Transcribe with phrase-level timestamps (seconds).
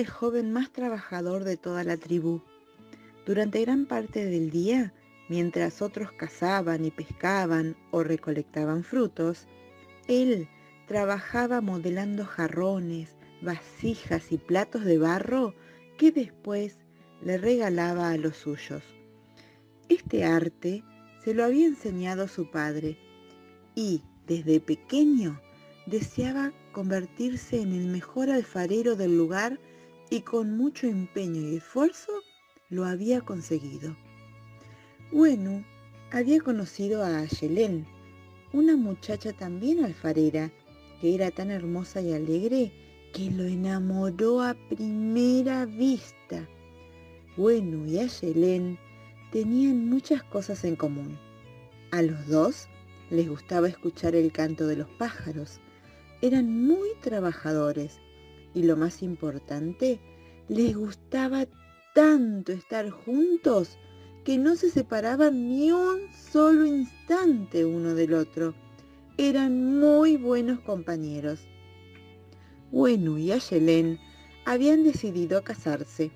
[0.00, 2.40] El joven más trabajador de toda la tribu.
[3.26, 4.94] Durante gran parte del día,
[5.28, 9.46] mientras otros cazaban y pescaban o recolectaban frutos,
[10.08, 10.48] él
[10.88, 15.54] trabajaba modelando jarrones, vasijas y platos de barro
[15.98, 16.78] que después
[17.22, 18.82] le regalaba a los suyos.
[19.90, 20.82] Este arte
[21.22, 22.96] se lo había enseñado su padre
[23.74, 25.38] y desde pequeño
[25.86, 29.60] deseaba convertirse en el mejor alfarero del lugar
[30.10, 32.12] y con mucho empeño y esfuerzo
[32.68, 33.96] lo había conseguido.
[35.12, 35.64] Bueno,
[36.10, 37.86] había conocido a Ayelén,
[38.52, 40.50] una muchacha también alfarera,
[41.00, 42.72] que era tan hermosa y alegre
[43.12, 46.48] que lo enamoró a primera vista.
[47.36, 48.78] Bueno y Ayelén
[49.30, 51.16] tenían muchas cosas en común.
[51.92, 52.68] A los dos
[53.10, 55.60] les gustaba escuchar el canto de los pájaros,
[56.22, 57.98] eran muy trabajadores
[58.54, 60.00] y lo más importante,
[60.48, 61.46] les gustaba
[61.94, 63.78] tanto estar juntos
[64.24, 68.54] que no se separaban ni un solo instante uno del otro.
[69.16, 71.40] Eran muy buenos compañeros.
[72.70, 73.98] Bueno y Ayelén
[74.44, 76.10] habían decidido casarse.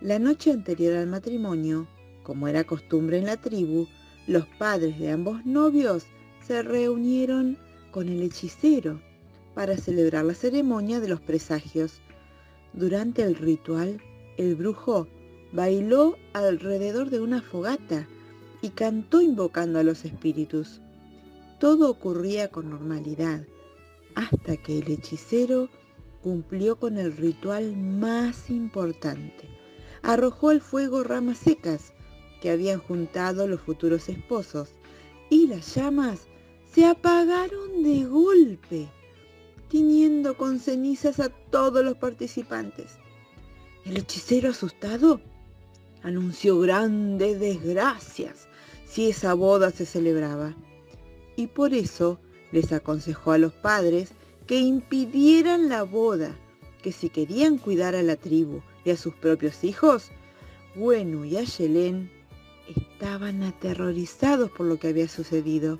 [0.00, 1.86] La noche anterior al matrimonio,
[2.22, 3.86] como era costumbre en la tribu,
[4.26, 6.06] los padres de ambos novios
[6.46, 7.58] se reunieron
[7.90, 9.00] con el hechicero
[9.54, 12.00] para celebrar la ceremonia de los presagios.
[12.72, 14.00] Durante el ritual,
[14.36, 15.08] el brujo
[15.52, 18.08] bailó alrededor de una fogata
[18.62, 20.80] y cantó invocando a los espíritus.
[21.58, 23.44] Todo ocurría con normalidad,
[24.14, 25.68] hasta que el hechicero
[26.22, 29.48] cumplió con el ritual más importante.
[30.02, 31.92] Arrojó al fuego ramas secas
[32.40, 34.70] que habían juntado los futuros esposos
[35.28, 36.26] y las llamas
[36.72, 38.88] se apagaron de golpe
[40.36, 42.98] con cenizas a todos los participantes.
[43.84, 45.20] El hechicero asustado
[46.02, 48.48] anunció grandes desgracias
[48.86, 50.54] si esa boda se celebraba
[51.36, 52.18] y por eso
[52.52, 54.10] les aconsejó a los padres
[54.46, 56.36] que impidieran la boda,
[56.82, 60.10] que si querían cuidar a la tribu y a sus propios hijos,
[60.74, 62.10] Bueno y Ayelén
[62.68, 65.78] estaban aterrorizados por lo que había sucedido.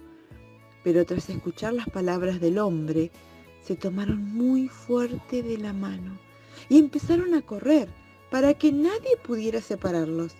[0.82, 3.10] Pero tras escuchar las palabras del hombre,
[3.62, 6.18] se tomaron muy fuerte de la mano
[6.68, 7.88] y empezaron a correr
[8.30, 10.32] para que nadie pudiera separarlos.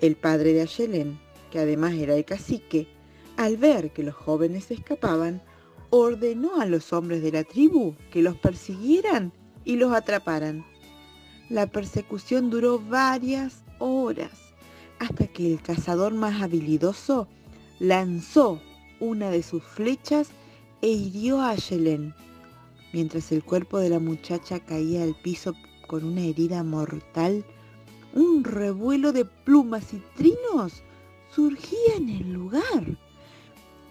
[0.00, 1.18] El padre de Ayelén,
[1.50, 2.88] que además era el cacique,
[3.36, 5.42] al ver que los jóvenes escapaban,
[5.90, 9.32] ordenó a los hombres de la tribu que los persiguieran
[9.64, 10.64] y los atraparan.
[11.48, 14.32] La persecución duró varias horas
[14.98, 17.28] hasta que el cazador más habilidoso
[17.78, 18.60] lanzó
[19.00, 20.28] una de sus flechas
[20.84, 22.14] e hirió a Ayelén,
[22.92, 25.54] mientras el cuerpo de la muchacha caía al piso
[25.86, 27.42] con una herida mortal.
[28.12, 30.82] Un revuelo de plumas y trinos
[31.34, 32.98] surgía en el lugar.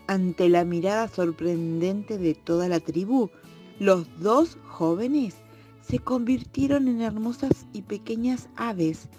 [0.05, 3.31] Ante la mirada sorprendente de toda la tribu,
[3.79, 5.37] los dos jóvenes
[5.81, 9.09] se convirtieron en hermosas y pequeñas aves.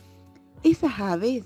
[0.63, 1.43] Esas aves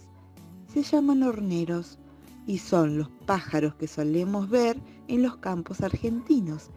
[0.71, 1.99] se llaman horneros
[2.49, 6.71] y son los pájaros que solemos ver en los campos argentinos,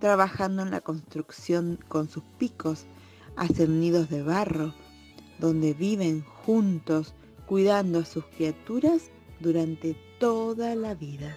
[0.00, 2.86] trabajando en la construcción con sus picos,
[3.36, 4.72] hacen nidos de barro,
[5.38, 7.14] donde viven juntos
[7.46, 11.36] cuidando a sus criaturas durante toda la vida.